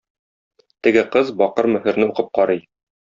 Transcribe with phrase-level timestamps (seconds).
[0.87, 2.65] Теге кыз бакыр мөһерне укып карый.